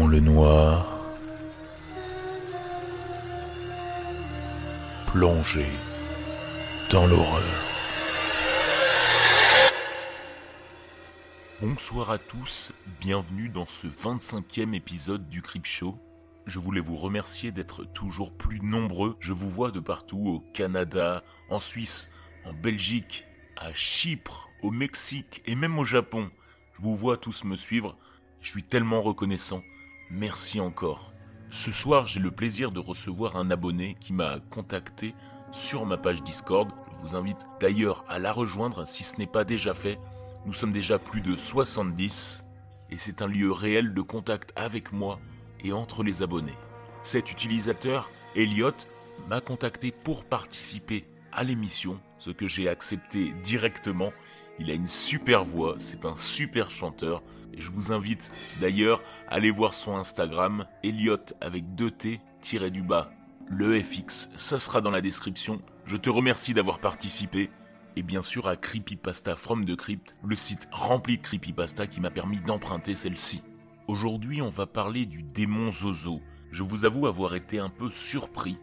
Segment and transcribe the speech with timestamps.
[0.00, 0.86] le noir,
[5.06, 5.66] plongé
[6.90, 7.42] dans l'horreur.
[11.60, 15.98] Bonsoir à tous, bienvenue dans ce 25e épisode du Crip Show.
[16.46, 19.16] Je voulais vous remercier d'être toujours plus nombreux.
[19.20, 22.10] Je vous vois de partout, au Canada, en Suisse,
[22.46, 23.26] en Belgique,
[23.58, 26.30] à Chypre, au Mexique et même au Japon.
[26.78, 27.98] Je vous vois tous me suivre.
[28.40, 29.62] Je suis tellement reconnaissant.
[30.14, 31.10] Merci encore.
[31.48, 35.14] Ce soir, j'ai le plaisir de recevoir un abonné qui m'a contacté
[35.52, 36.68] sur ma page Discord.
[36.90, 39.98] Je vous invite d'ailleurs à la rejoindre si ce n'est pas déjà fait.
[40.44, 42.44] Nous sommes déjà plus de 70
[42.90, 45.18] et c'est un lieu réel de contact avec moi
[45.64, 46.58] et entre les abonnés.
[47.02, 48.76] Cet utilisateur, Elliot,
[49.30, 54.12] m'a contacté pour participer à l'émission, ce que j'ai accepté directement.
[54.58, 57.22] Il a une super voix, c'est un super chanteur.
[57.56, 62.82] Je vous invite d'ailleurs à aller voir son Instagram, Elliot avec 2 T tiré du
[62.82, 63.10] bas.
[63.48, 65.60] Le FX, ça sera dans la description.
[65.84, 67.50] Je te remercie d'avoir participé.
[67.96, 72.10] Et bien sûr à Creepypasta From the Crypt, le site rempli de creepypasta qui m'a
[72.10, 73.42] permis d'emprunter celle-ci.
[73.86, 76.22] Aujourd'hui, on va parler du démon Zozo.
[76.50, 78.56] Je vous avoue avoir été un peu surpris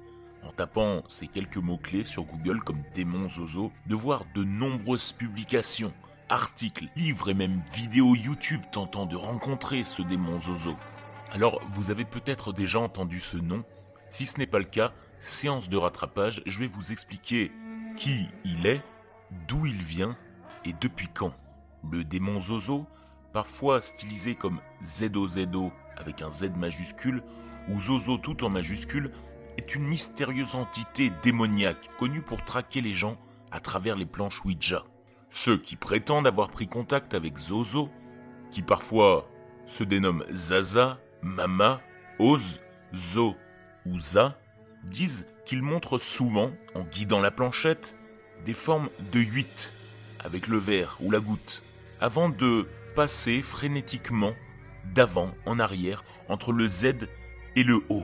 [0.43, 5.93] en tapant ces quelques mots-clés sur Google comme démon Zozo, de voir de nombreuses publications,
[6.29, 10.75] articles, livres et même vidéos YouTube tentant de rencontrer ce démon Zozo.
[11.31, 13.63] Alors, vous avez peut-être déjà entendu ce nom.
[14.09, 17.51] Si ce n'est pas le cas, séance de rattrapage, je vais vous expliquer
[17.95, 18.81] qui il est,
[19.47, 20.15] d'où il vient
[20.65, 21.33] et depuis quand.
[21.91, 22.85] Le démon Zozo,
[23.33, 27.23] parfois stylisé comme ZOZO avec un Z majuscule
[27.69, 29.11] ou Zozo tout en majuscule,
[29.57, 33.17] est une mystérieuse entité démoniaque connue pour traquer les gens
[33.51, 34.83] à travers les planches Ouija.
[35.29, 37.89] Ceux qui prétendent avoir pris contact avec Zozo,
[38.51, 39.29] qui parfois
[39.65, 41.81] se dénomment Zaza, Mama,
[42.17, 42.61] Oz,
[42.93, 43.35] Zo
[43.85, 44.39] ou Za,
[44.83, 47.95] disent qu'ils montrent souvent, en guidant la planchette,
[48.45, 49.73] des formes de 8
[50.19, 51.61] avec le verre ou la goutte,
[52.01, 54.33] avant de passer frénétiquement
[54.93, 57.07] d'avant en arrière entre le Z
[57.55, 58.03] et le O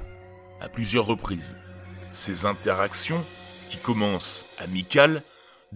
[0.62, 1.56] à plusieurs reprises.
[2.12, 3.24] Ces interactions,
[3.69, 5.24] qui commencent amicales,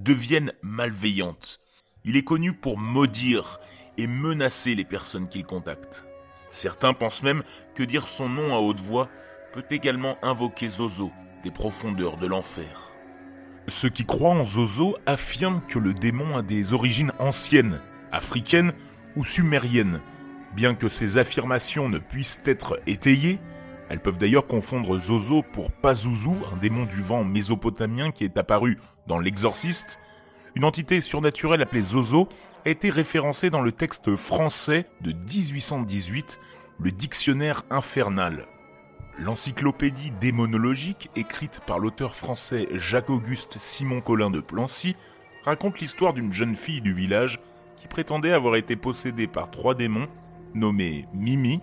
[0.04, 1.60] deviennent malveillantes.
[2.06, 3.60] Il est connu pour maudire
[3.98, 6.06] et menacer les personnes qu'il contacte.
[6.50, 7.44] Certains pensent même
[7.76, 9.10] que dire son nom à haute voix
[9.54, 11.12] peut également invoquer Zozo
[11.44, 12.90] des profondeurs de l'enfer.
[13.68, 17.80] Ceux qui croient en Zozo affirment que le démon a des origines anciennes,
[18.12, 18.74] africaines
[19.16, 20.02] ou sumériennes.
[20.56, 23.40] Bien que ces affirmations ne puissent être étayées,
[23.90, 28.78] elles peuvent d'ailleurs confondre Zozo pour Pazuzu, un démon du vent mésopotamien qui est apparu
[29.10, 30.00] dans L'Exorciste.
[30.56, 32.30] Une entité surnaturelle appelée Zozo
[32.66, 36.40] a été référencée dans le texte français de 1818,
[36.80, 38.46] le Dictionnaire infernal.
[39.18, 44.96] L'encyclopédie démonologique, écrite par l'auteur français Jacques-Auguste Simon Collin de Plancy,
[45.44, 47.42] raconte l'histoire d'une jeune fille du village
[47.82, 50.08] qui prétendait avoir été possédée par trois démons
[50.54, 51.62] nommés Mimi,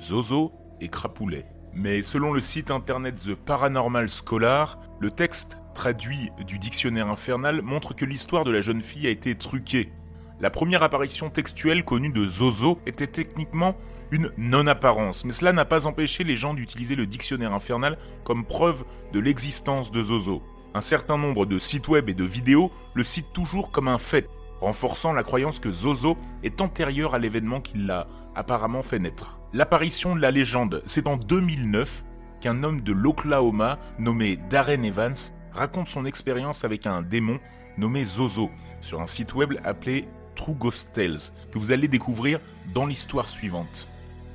[0.00, 1.46] Zozo et Crapoulet.
[1.72, 7.94] Mais selon le site internet The Paranormal Scholar, le texte traduit du dictionnaire infernal montre
[7.94, 9.92] que l'histoire de la jeune fille a été truquée.
[10.40, 13.76] La première apparition textuelle connue de Zozo était techniquement
[14.10, 18.84] une non-apparence, mais cela n'a pas empêché les gens d'utiliser le dictionnaire infernal comme preuve
[19.12, 20.42] de l'existence de Zozo.
[20.74, 24.28] Un certain nombre de sites web et de vidéos le citent toujours comme un fait,
[24.60, 29.38] renforçant la croyance que Zozo est antérieur à l'événement qui l'a apparemment fait naître.
[29.52, 32.04] L'apparition de la légende, c'est en 2009
[32.40, 35.14] qu'un homme de l'Oklahoma nommé Darren Evans
[35.56, 37.40] raconte son expérience avec un démon
[37.78, 38.50] nommé Zozo
[38.80, 40.06] sur un site web appelé
[40.36, 42.40] True Ghost Tales que vous allez découvrir
[42.74, 43.88] dans l'histoire suivante.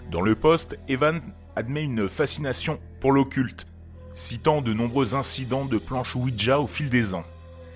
[0.09, 1.22] Dans le post, Evans
[1.56, 3.68] admet une fascination pour l'occulte,
[4.16, 7.23] citant de nombreux incidents de planches Ouija au fil des ans.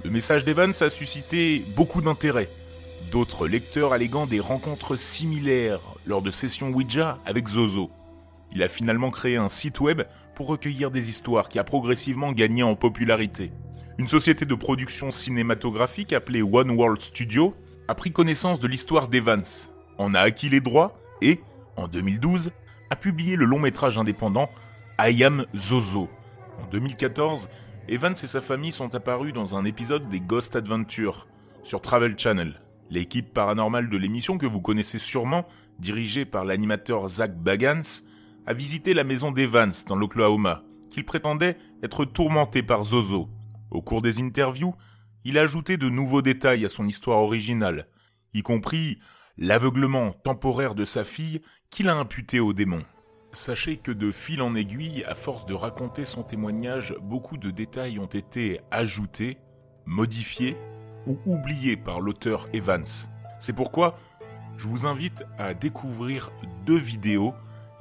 [0.03, 2.49] Le message d'Evans a suscité beaucoup d'intérêt,
[3.11, 7.89] d'autres lecteurs alléguant des rencontres similaires lors de sessions Ouija avec Zozo.
[8.51, 10.01] Il a finalement créé un site web
[10.35, 13.51] pour recueillir des histoires qui a progressivement gagné en popularité.
[13.97, 17.55] Une société de production cinématographique appelée One World Studio
[17.87, 21.39] a pris connaissance de l'histoire d'Evans, en a acquis les droits et,
[21.77, 22.51] en 2012,
[22.89, 24.49] a publié le long métrage indépendant
[24.99, 26.09] I Am Zozo.
[26.61, 27.49] En 2014,
[27.87, 31.27] Evans et sa famille sont apparus dans un épisode des Ghost Adventures
[31.63, 32.61] sur Travel Channel.
[32.89, 35.45] L'équipe paranormale de l'émission que vous connaissez sûrement,
[35.79, 38.03] dirigée par l'animateur Zach Bagans,
[38.45, 43.29] a visité la maison d'Evans dans l'Oklahoma, qu'il prétendait être tourmenté par Zozo.
[43.71, 44.75] Au cours des interviews,
[45.23, 47.87] il a ajouté de nouveaux détails à son histoire originale,
[48.33, 48.99] y compris
[49.37, 52.83] l'aveuglement temporaire de sa fille Qui l'a imputé au démon
[53.33, 57.99] Sachez que de fil en aiguille, à force de raconter son témoignage, beaucoup de détails
[57.99, 59.37] ont été ajoutés,
[59.85, 60.55] modifiés
[61.05, 62.85] ou oubliés par l'auteur Evans.
[63.39, 63.95] C'est pourquoi
[64.57, 66.31] je vous invite à découvrir
[66.65, 67.33] deux vidéos,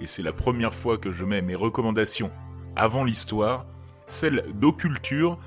[0.04, 2.30] et c'est la première fois que je mets mes recommandations
[2.76, 3.64] avant l'histoire,
[4.06, 5.38] celle d'Occulture,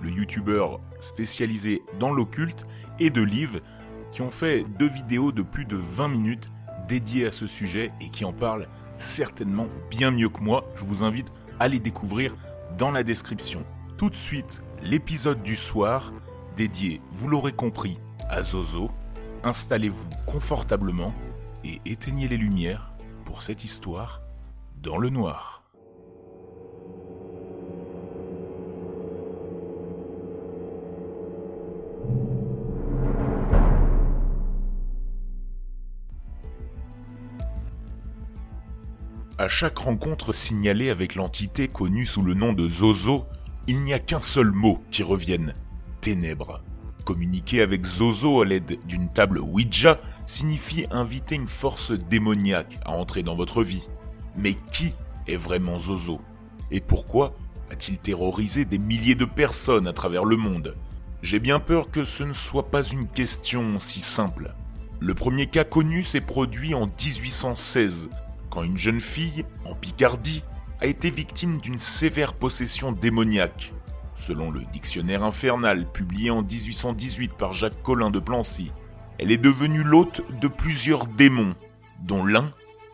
[0.00, 2.64] le youtubeur spécialisé dans l'occulte,
[2.98, 3.60] et de Liv,
[4.10, 6.50] qui ont fait deux vidéos de plus de 20 minutes
[6.88, 8.68] dédiées à ce sujet et qui en parlent
[8.98, 10.64] certainement bien mieux que moi.
[10.76, 12.34] Je vous invite à les découvrir
[12.78, 13.66] dans la description.
[13.98, 16.10] Tout de suite, l'épisode du soir
[16.56, 17.98] dédié, vous l'aurez compris,
[18.30, 18.90] à Zozo.
[19.44, 21.12] Installez-vous confortablement
[21.64, 22.89] et éteignez les lumières
[23.30, 24.22] pour cette histoire
[24.82, 25.62] dans le noir.
[39.38, 43.26] À chaque rencontre signalée avec l'entité connue sous le nom de Zozo,
[43.68, 45.54] il n'y a qu'un seul mot qui revienne
[46.00, 46.64] ténèbres.
[47.10, 53.24] Communiquer avec Zozo à l'aide d'une table Ouija signifie inviter une force démoniaque à entrer
[53.24, 53.88] dans votre vie.
[54.36, 54.94] Mais qui
[55.26, 56.20] est vraiment Zozo?
[56.70, 57.34] Et pourquoi
[57.68, 60.76] a-t-il terrorisé des milliers de personnes à travers le monde?
[61.20, 64.54] J'ai bien peur que ce ne soit pas une question si simple.
[65.00, 68.08] Le premier cas connu s'est produit en 1816
[68.50, 70.44] quand une jeune fille, en Picardie,
[70.80, 73.72] a été victime d'une sévère possession démoniaque.
[74.20, 78.70] Selon le dictionnaire infernal publié en 1818 par Jacques Collin de Plancy,
[79.18, 81.54] elle est devenue l'hôte de plusieurs démons,
[82.02, 82.52] dont l'un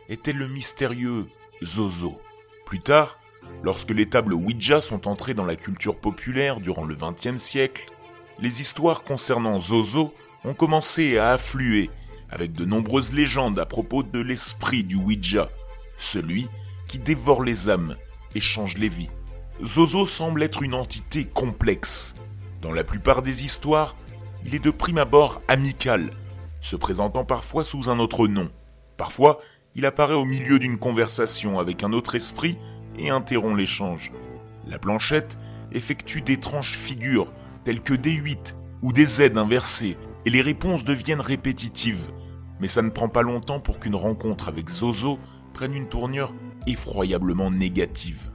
[0.08, 1.26] était le mystérieux
[1.64, 2.20] Zozo.
[2.64, 3.18] Plus tard,
[3.64, 7.90] lorsque les tables Ouija sont entrées dans la culture populaire durant le XXe siècle,
[8.38, 10.14] les histoires concernant Zozo
[10.44, 11.90] ont commencé à affluer
[12.30, 15.48] avec de nombreuses légendes à propos de l'esprit du Ouija,
[15.96, 16.46] celui
[16.86, 17.96] qui dévore les âmes
[18.36, 19.10] et change les vies.
[19.64, 22.14] Zozo semble être une entité complexe.
[22.60, 23.96] Dans la plupart des histoires,
[24.44, 26.10] il est de prime abord amical,
[26.60, 28.50] se présentant parfois sous un autre nom.
[28.98, 29.38] Parfois,
[29.74, 32.58] il apparaît au milieu d'une conversation avec un autre esprit
[32.98, 34.12] et interrompt l'échange.
[34.66, 35.38] La planchette
[35.72, 37.32] effectue d'étranges figures
[37.64, 42.10] telles que des 8 ou des Z inversés et les réponses deviennent répétitives.
[42.60, 45.18] Mais ça ne prend pas longtemps pour qu'une rencontre avec Zozo
[45.54, 46.34] prenne une tournure
[46.66, 48.30] effroyablement négative.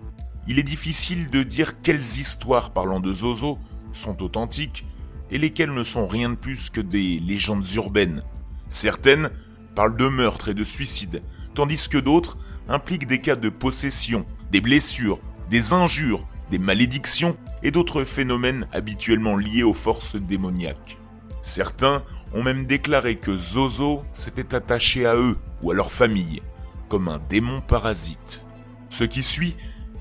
[0.48, 3.60] Il est difficile de dire quelles histoires parlant de Zozo
[3.94, 4.86] sont authentiques
[5.30, 8.24] et lesquelles ne sont rien de plus que des légendes urbaines.
[8.68, 9.30] Certaines
[9.76, 11.22] parlent de meurtres et de suicides,
[11.54, 17.72] tandis que d'autres impliquent des cas de possession, des blessures, des injures, des malédictions et
[17.72, 20.98] d'autres phénomènes habituellement liés aux forces démoniaques.
[21.42, 22.04] Certains
[22.34, 26.42] ont même déclaré que Zozo s'était attaché à eux ou à leur famille,
[26.90, 28.48] comme un démon parasite.
[28.90, 29.56] Ce qui suit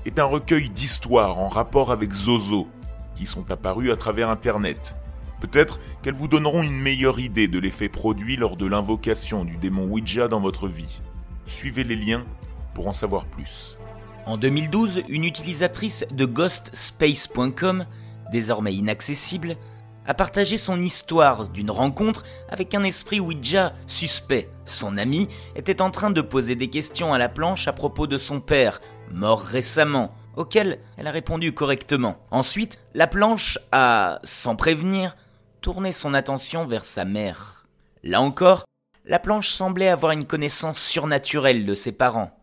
[0.05, 2.67] est un recueil d'histoires en rapport avec Zozo,
[3.15, 4.95] qui sont apparues à travers Internet.
[5.39, 9.85] Peut-être qu'elles vous donneront une meilleure idée de l'effet produit lors de l'invocation du démon
[9.85, 11.01] Ouija dans votre vie.
[11.45, 12.25] Suivez les liens
[12.73, 13.77] pour en savoir plus.
[14.25, 17.85] En 2012, une utilisatrice de ghostspace.com,
[18.31, 19.57] désormais inaccessible,
[20.05, 24.49] a partagé son histoire d'une rencontre avec un esprit Ouija suspect.
[24.65, 28.17] Son ami était en train de poser des questions à la planche à propos de
[28.17, 32.17] son père, mort récemment, auquel elle a répondu correctement.
[32.31, 35.15] Ensuite, la planche a, sans prévenir,
[35.61, 37.65] tourné son attention vers sa mère.
[38.03, 38.65] Là encore,
[39.05, 42.37] la planche semblait avoir une connaissance surnaturelle de ses parents.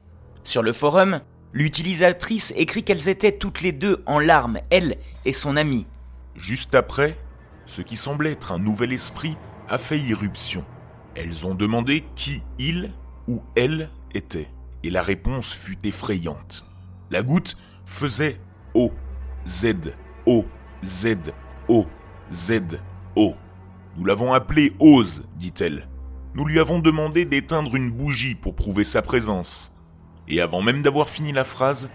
[0.44, 1.20] Sur le forum,
[1.52, 5.86] l'utilisatrice écrit qu'elles étaient toutes les deux en larmes, elle et son ami.
[6.34, 7.18] Juste après,
[7.66, 9.36] ce qui semblait être un nouvel esprit
[9.68, 10.64] a fait irruption.
[11.14, 12.92] Elles ont demandé qui il
[13.26, 14.48] ou elle était,
[14.84, 16.64] et la réponse fut effrayante.
[17.10, 18.40] La goutte faisait
[18.74, 18.92] O,
[19.46, 19.94] Z,
[20.26, 20.44] O,
[20.84, 21.16] Z,
[21.68, 21.86] O,
[22.30, 22.60] Z,
[23.16, 23.34] O.
[23.96, 25.88] Nous l'avons appelé Ose, dit-elle.
[26.34, 29.72] Nous lui avons demandé d'éteindre une bougie pour prouver sa présence.
[30.28, 31.88] Et avant même d'avoir fini la phrase,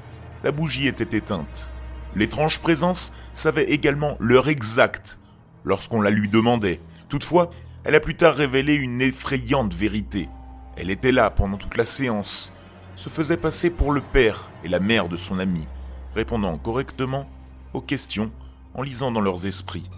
[0.43, 1.69] la bougie était éteinte.
[2.15, 5.19] L'étrange présence savait également l'heure exacte
[5.63, 6.79] lorsqu'on la lui demandait.
[7.09, 7.51] Toutefois,
[7.83, 10.27] elle a plus tard révélé une effrayante vérité.
[10.75, 12.53] Elle était là pendant toute la séance,
[12.95, 15.67] se faisait passer pour le père et la mère de son ami,
[16.15, 17.29] répondant correctement
[17.73, 18.31] aux questions
[18.73, 19.89] en lisant dans leurs esprits.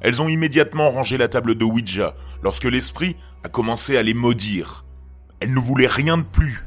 [0.00, 4.84] Elles ont immédiatement rangé la table de Ouija lorsque l'esprit a commencé à les maudire.
[5.40, 6.66] Elles ne voulaient rien de plus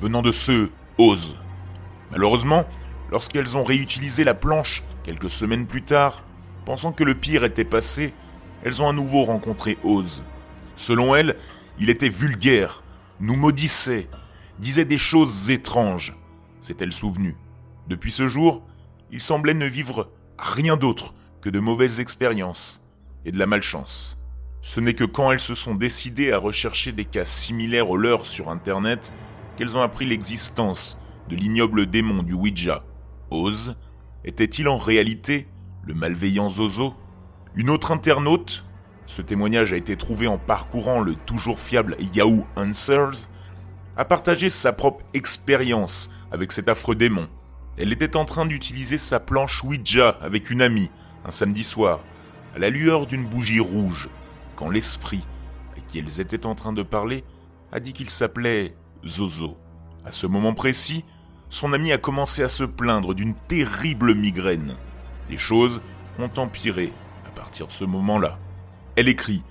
[0.00, 1.36] venant de ce Ose.
[2.10, 2.64] Malheureusement,
[3.10, 6.22] lorsqu'elles ont réutilisé la planche quelques semaines plus tard,
[6.64, 8.12] Pensant que le pire était passé,
[8.64, 10.22] elles ont à nouveau rencontré Oz.
[10.76, 11.36] Selon elles,
[11.80, 12.84] il était vulgaire,
[13.20, 14.08] nous maudissait,
[14.62, 16.16] disait des choses étranges,
[16.60, 17.36] s'est-elle souvenue.
[17.88, 18.62] Depuis ce jour,
[19.10, 22.86] il semblait ne vivre rien d'autre que de mauvaises expériences
[23.24, 24.22] et de la malchance.
[24.60, 28.24] Ce n'est que quand elles se sont décidées à rechercher des cas similaires aux leurs
[28.24, 29.12] sur Internet
[29.56, 30.96] qu'elles ont appris l'existence
[31.28, 32.84] de l'ignoble démon du Ouija.
[33.32, 33.76] Oz
[34.24, 35.48] était-il en réalité
[35.82, 36.94] le malveillant Zozo?
[37.56, 38.64] Une autre internaute,
[39.06, 43.28] ce témoignage a été trouvé en parcourant le toujours fiable Yahoo Answers,
[43.96, 47.28] a partagé sa propre expérience avec cet affreux démon.
[47.76, 50.90] Elle était en train d'utiliser sa planche Ouija avec une amie,
[51.24, 52.00] un samedi soir,
[52.54, 54.08] à la lueur d'une bougie rouge,
[54.56, 55.24] quand l'esprit
[55.76, 57.24] à qui elles étaient en train de parler
[57.70, 58.74] a dit qu'il s'appelait
[59.06, 59.56] Zozo.
[60.04, 61.04] À ce moment précis,
[61.48, 64.74] son ami a commencé à se plaindre d'une terrible migraine.
[65.30, 65.80] Les choses
[66.18, 66.92] ont empiré
[67.26, 68.38] à partir de ce moment-là.
[68.96, 69.42] Elle écrit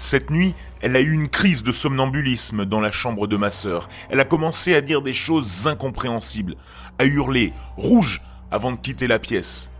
[0.00, 3.88] Cette nuit, elle a eu une crise de somnambulisme dans la chambre de ma sœur.
[4.10, 6.54] Elle a commencé à dire des choses incompréhensibles,
[7.00, 9.72] à hurler rouge avant de quitter la pièce.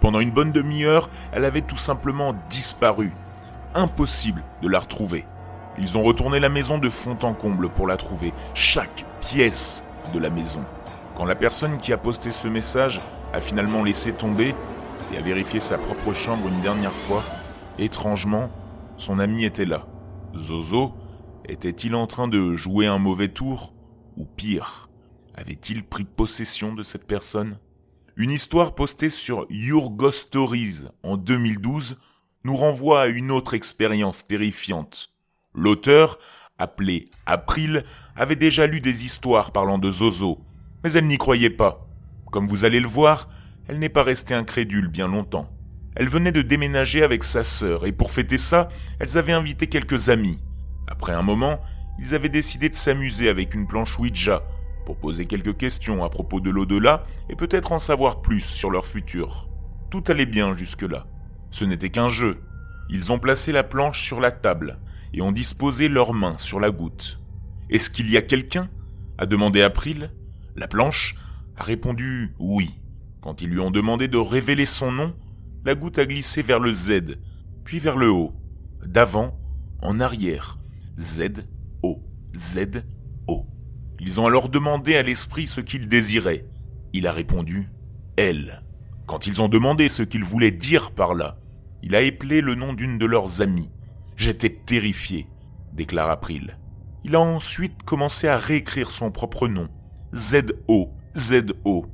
[0.00, 3.12] Pendant une bonne demi-heure, elle avait tout simplement disparu.
[3.76, 5.24] Impossible de la retrouver.
[5.78, 10.18] Ils ont retourné la maison de fond en comble pour la trouver, chaque pièce de
[10.18, 10.64] la maison.
[11.16, 13.00] Quand la personne qui a posté ce message
[13.32, 14.52] a finalement laissé tomber
[15.14, 17.22] et a vérifié sa propre chambre une dernière fois,
[17.78, 18.50] étrangement,
[19.00, 19.86] son ami était là.
[20.36, 20.92] Zozo
[21.48, 23.74] était-il en train de jouer un mauvais tour
[24.16, 24.88] Ou pire,
[25.34, 27.58] avait-il pris possession de cette personne?
[28.16, 31.96] Une histoire postée sur Your Ghost Stories en 2012
[32.44, 35.10] nous renvoie à une autre expérience terrifiante.
[35.54, 36.18] L'auteur,
[36.58, 37.84] appelé April,
[38.16, 40.40] avait déjà lu des histoires parlant de Zozo,
[40.84, 41.88] mais elle n'y croyait pas.
[42.30, 43.28] Comme vous allez le voir,
[43.66, 45.48] elle n'est pas restée incrédule bien longtemps.
[45.96, 48.68] Elle venait de déménager avec sa sœur et pour fêter ça,
[48.98, 50.38] elles avaient invité quelques amis.
[50.86, 51.60] Après un moment,
[51.98, 54.42] ils avaient décidé de s'amuser avec une planche Ouija
[54.86, 58.86] pour poser quelques questions à propos de l'au-delà et peut-être en savoir plus sur leur
[58.86, 59.48] futur.
[59.90, 61.06] Tout allait bien jusque-là.
[61.50, 62.40] Ce n'était qu'un jeu.
[62.88, 64.78] Ils ont placé la planche sur la table
[65.12, 67.20] et ont disposé leurs mains sur la goutte.
[67.68, 68.68] Est-ce qu'il y a quelqu'un?
[69.18, 70.10] a demandé April.
[70.56, 71.14] La planche
[71.56, 72.70] a répondu oui.
[73.20, 75.14] Quand ils lui ont demandé de révéler son nom,
[75.64, 77.18] la goutte a glissé vers le Z,
[77.64, 78.34] puis vers le haut,
[78.84, 79.38] d'avant
[79.82, 80.58] en arrière.
[80.98, 81.46] Z,
[81.82, 82.02] O,
[82.36, 82.82] Z,
[83.26, 83.46] O.
[83.98, 86.46] Ils ont alors demandé à l'esprit ce qu'il désirait.
[86.92, 87.70] Il a répondu
[88.16, 88.62] Elle.
[89.06, 91.38] Quand ils ont demandé ce qu'il voulait dire par là,
[91.82, 93.70] il a épelé le nom d'une de leurs amies.
[94.16, 95.26] J'étais terrifié,
[95.72, 96.58] déclare April.
[97.04, 99.68] Il a ensuite commencé à réécrire son propre nom.
[100.14, 101.86] Z-O, Z-O.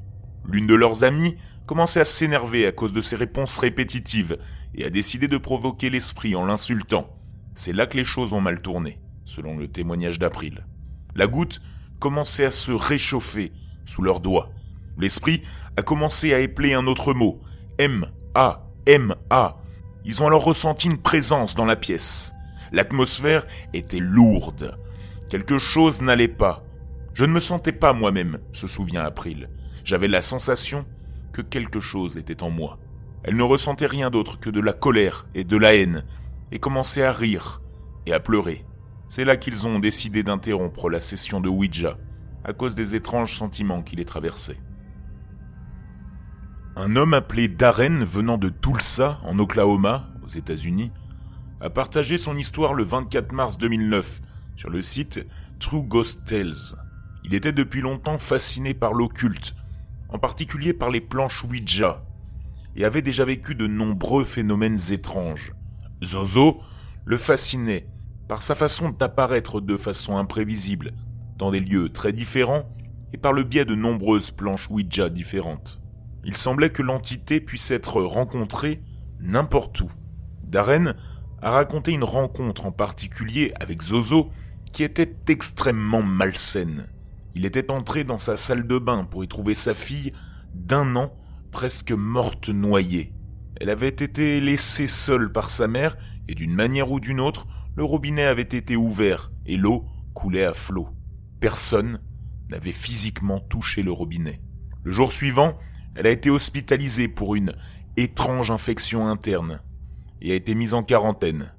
[0.44, 4.38] L'une de leurs amies commençait à s'énerver à cause de ses réponses répétitives
[4.74, 7.10] et a décidé de provoquer l'esprit en l'insultant.
[7.54, 10.66] C'est là que les choses ont mal tourné, selon le témoignage d'April.
[11.14, 11.60] La goutte
[11.98, 13.52] commençait à se réchauffer
[13.84, 14.50] sous leurs doigts.
[14.98, 15.42] L'esprit
[15.76, 17.40] a commencé à épeler un autre mot,
[17.78, 19.56] M-A, M-A.
[20.04, 22.32] Ils ont alors ressenti une présence dans la pièce.
[22.72, 24.78] L'atmosphère était lourde.
[25.28, 26.64] Quelque chose n'allait pas.
[27.14, 29.48] Je ne me sentais pas moi-même, se souvient April.
[29.84, 30.84] J'avais la sensation
[31.36, 32.78] que quelque chose était en moi.
[33.22, 36.06] Elle ne ressentait rien d'autre que de la colère et de la haine,
[36.50, 37.60] et commençait à rire
[38.06, 38.64] et à pleurer.
[39.10, 41.98] C'est là qu'ils ont décidé d'interrompre la session de Ouija,
[42.42, 44.60] à cause des étranges sentiments qui les traversaient.
[46.74, 50.90] Un homme appelé Darren venant de Tulsa, en Oklahoma, aux États-Unis,
[51.60, 54.22] a partagé son histoire le 24 mars 2009
[54.56, 55.26] sur le site
[55.58, 56.76] True Ghost Tales.
[57.24, 59.54] Il était depuis longtemps fasciné par l'occulte,
[60.08, 62.04] en particulier par les planches Ouija,
[62.76, 65.54] et avait déjà vécu de nombreux phénomènes étranges.
[66.04, 66.60] Zozo
[67.04, 67.86] le fascinait
[68.28, 70.92] par sa façon d'apparaître de façon imprévisible,
[71.38, 72.68] dans des lieux très différents,
[73.12, 75.80] et par le biais de nombreuses planches Ouija différentes.
[76.24, 78.82] Il semblait que l'entité puisse être rencontrée
[79.20, 79.90] n'importe où.
[80.42, 80.94] Darren
[81.40, 84.30] a raconté une rencontre en particulier avec Zozo
[84.72, 86.86] qui était extrêmement malsaine.
[87.36, 90.14] Il était entré dans sa salle de bain pour y trouver sa fille
[90.54, 91.12] d'un an,
[91.52, 93.12] presque morte noyée.
[93.60, 97.84] Elle avait été laissée seule par sa mère, et d'une manière ou d'une autre, le
[97.84, 100.88] robinet avait été ouvert, et l'eau coulait à flot.
[101.38, 102.00] Personne
[102.48, 104.40] n'avait physiquement touché le robinet.
[104.82, 105.58] Le jour suivant,
[105.94, 107.54] elle a été hospitalisée pour une
[107.98, 109.60] étrange infection interne,
[110.22, 111.52] et a été mise en quarantaine.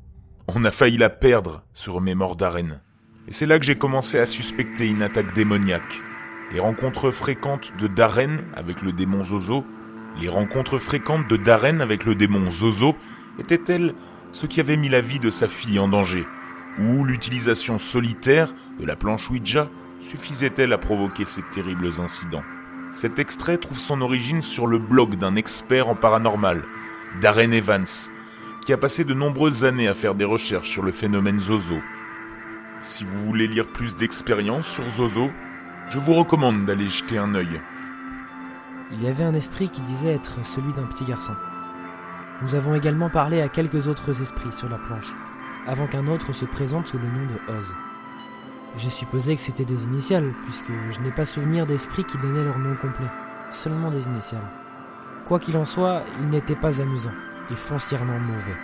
[0.47, 2.81] On a failli la perdre, se remémore Darren.
[3.27, 6.01] Et c'est là que j'ai commencé à suspecter une attaque démoniaque.
[6.53, 9.65] Les rencontres fréquentes de Darren avec le démon Zozo,
[10.21, 12.95] les rencontres fréquentes de Darren avec le démon Zozo
[13.37, 13.93] étaient-elles
[14.31, 16.25] ce qui avait mis la vie de sa fille en danger?
[16.79, 19.69] Ou l'utilisation solitaire de la planche Ouija
[19.99, 22.43] suffisait-elle à provoquer ces terribles incidents?
[22.93, 26.63] Cet extrait trouve son origine sur le blog d'un expert en paranormal,
[27.19, 27.85] Darren Evans,
[28.65, 31.79] qui a passé de nombreuses années à faire des recherches sur le phénomène Zozo.
[32.79, 35.31] Si vous voulez lire plus d'expériences sur Zozo,
[35.89, 37.59] je vous recommande d'aller jeter un œil.
[38.91, 41.33] Il y avait un esprit qui disait être celui d'un petit garçon.
[42.41, 45.13] Nous avons également parlé à quelques autres esprits sur la planche,
[45.65, 47.75] avant qu'un autre se présente sous le nom de Oz.
[48.77, 52.59] J'ai supposé que c'était des initiales, puisque je n'ai pas souvenir d'esprits qui donnaient leur
[52.59, 53.07] nom complet,
[53.49, 54.49] seulement des initiales.
[55.25, 57.13] Quoi qu'il en soit, il n'était pas amusant,
[57.51, 58.55] et foncièrement mauvais.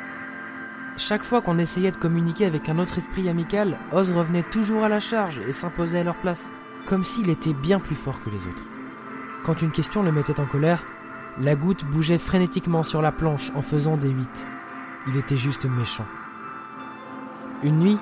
[0.96, 4.90] Chaque fois qu'on essayait de communiquer avec un autre esprit amical, Oz revenait toujours à
[4.90, 6.52] la charge et s'imposait à leur place,
[6.86, 8.64] comme s'il était bien plus fort que les autres.
[9.44, 10.86] Quand une question le mettait en colère,
[11.40, 14.46] la goutte bougeait frénétiquement sur la planche en faisant des huit.
[15.08, 16.06] Il était juste méchant.
[17.64, 17.98] Une nuit,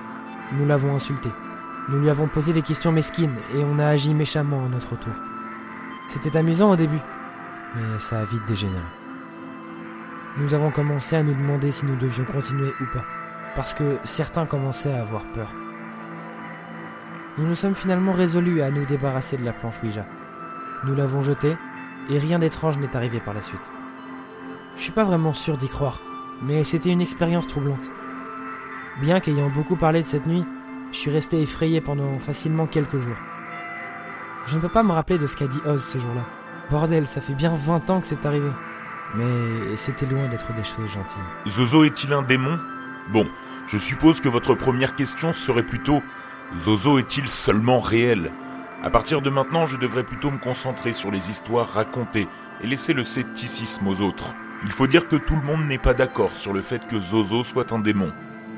[0.57, 1.29] nous l'avons insulté.
[1.87, 5.13] Nous lui avons posé des questions mesquines et on a agi méchamment à notre tour.
[6.07, 7.01] C'était amusant au début,
[7.75, 9.00] mais ça a vite dégénéré.
[10.37, 13.03] Nous avons commencé à nous demander si nous devions continuer ou pas,
[13.55, 15.51] parce que certains commençaient à avoir peur.
[17.37, 20.05] Nous nous sommes finalement résolus à nous débarrasser de la planche Ouija.
[20.85, 21.57] Nous l'avons jetée,
[22.09, 23.71] et rien d'étrange n'est arrivé par la suite.
[24.77, 26.01] Je suis pas vraiment sûr d'y croire,
[26.41, 27.91] mais c'était une expérience troublante.
[29.01, 30.45] Bien qu'ayant beaucoup parlé de cette nuit,
[30.93, 33.17] je suis resté effrayé pendant facilement quelques jours.
[34.45, 36.25] Je ne peux pas me rappeler de ce qu'a dit Oz ce jour-là.
[36.69, 38.49] Bordel, ça fait bien 20 ans que c'est arrivé.
[39.15, 41.21] Mais c'était loin d'être des choses gentilles.
[41.47, 42.59] Zozo est-il un démon?
[43.11, 43.27] Bon,
[43.67, 46.01] je suppose que votre première question serait plutôt
[46.57, 48.31] Zozo est-il seulement réel?
[48.83, 52.27] À partir de maintenant, je devrais plutôt me concentrer sur les histoires racontées
[52.61, 54.33] et laisser le scepticisme aux autres.
[54.63, 57.43] Il faut dire que tout le monde n'est pas d'accord sur le fait que Zozo
[57.43, 58.11] soit un démon.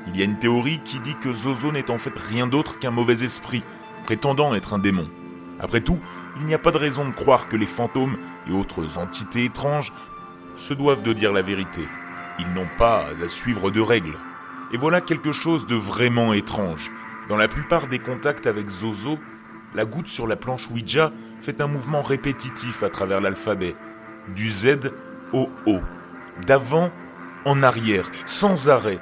[0.06, 2.90] Il y a une théorie qui dit que Zozo n'est en fait rien d'autre qu'un
[2.90, 3.64] mauvais esprit,
[4.04, 5.08] prétendant être un démon.
[5.60, 5.98] Après tout,
[6.38, 9.92] il n'y a pas de raison de croire que les fantômes et autres entités étranges
[10.56, 11.82] se doivent de dire la vérité.
[12.38, 14.16] Ils n'ont pas à suivre de règles.
[14.72, 16.90] Et voilà quelque chose de vraiment étrange.
[17.28, 19.18] Dans la plupart des contacts avec Zozo,
[19.74, 23.74] la goutte sur la planche Ouija fait un mouvement répétitif à travers l'alphabet,
[24.34, 24.92] du Z
[25.32, 25.80] au O,
[26.46, 26.90] d'avant
[27.44, 28.98] en arrière, sans arrêt,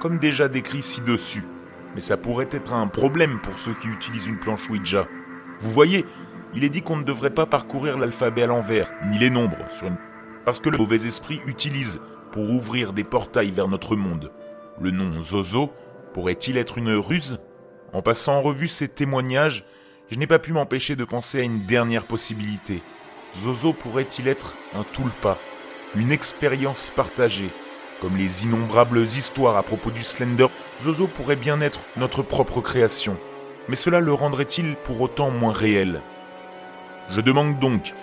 [0.00, 1.44] comme déjà décrit ci-dessus.
[1.94, 5.06] Mais ça pourrait être un problème pour ceux qui utilisent une planche Ouija.
[5.60, 6.04] Vous voyez,
[6.54, 9.86] il est dit qu'on ne devrait pas parcourir l'alphabet à l'envers, ni les nombres, sur
[9.86, 9.96] une
[10.46, 14.30] parce que le mauvais esprit utilise pour ouvrir des portails vers notre monde.
[14.80, 15.72] Le nom Zozo
[16.14, 17.40] pourrait-il être une ruse?
[17.92, 19.64] En passant en revue ces témoignages,
[20.08, 22.80] je n'ai pas pu m'empêcher de penser à une dernière possibilité.
[23.36, 25.36] Zozo pourrait-il être un tulpa,
[25.96, 27.50] une expérience partagée
[28.00, 30.46] Comme les innombrables histoires à propos du Slender,
[30.80, 33.16] Zozo pourrait bien être notre propre création.
[33.68, 36.02] Mais cela le rendrait-il pour autant moins réel?
[37.08, 37.94] Je demande donc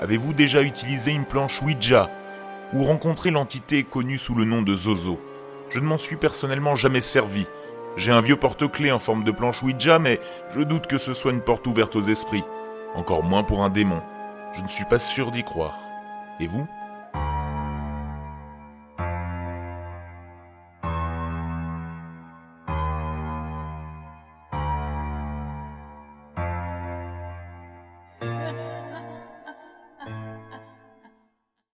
[0.00, 2.08] Avez-vous déjà utilisé une planche Ouija
[2.72, 5.20] ou rencontré l'entité connue sous le nom de Zozo?
[5.68, 7.46] Je ne m'en suis personnellement jamais servi.
[7.98, 10.18] J'ai un vieux porte-clés en forme de planche Ouija, mais
[10.54, 12.44] je doute que ce soit une porte ouverte aux esprits.
[12.94, 14.00] Encore moins pour un démon.
[14.54, 15.78] Je ne suis pas sûr d'y croire.
[16.40, 16.66] Et vous?